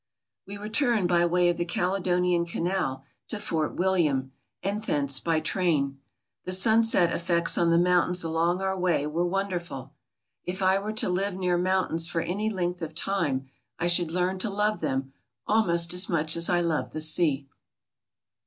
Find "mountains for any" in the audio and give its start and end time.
11.55-12.49